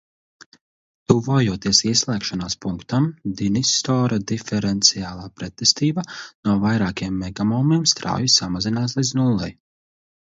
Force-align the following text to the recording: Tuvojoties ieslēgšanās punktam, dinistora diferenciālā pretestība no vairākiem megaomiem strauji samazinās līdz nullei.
Tuvojoties 1.11 1.81
ieslēgšanās 1.89 2.55
punktam, 2.65 3.03
dinistora 3.41 4.17
diferenciālā 4.31 5.27
pretestība 5.41 6.05
no 6.49 6.55
vairākiem 6.65 7.21
megaomiem 7.25 7.85
strauji 7.93 8.33
samazinās 8.37 8.97
līdz 9.01 9.13
nullei. 9.21 9.51